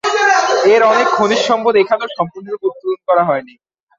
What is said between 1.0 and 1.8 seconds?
খনিজ সম্পদ